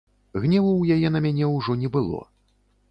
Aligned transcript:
Гневу 0.45 0.71
ў 0.77 0.83
яе 0.97 1.11
на 1.17 1.21
мяне 1.27 1.51
ўжо 1.57 1.71
не 1.85 1.95
было. 1.99 2.21